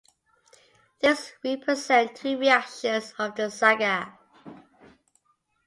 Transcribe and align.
These 0.99 1.33
represent 1.43 2.15
two 2.15 2.35
reactions 2.39 3.13
of 3.19 3.35
the 3.35 3.51
saga. 3.51 4.17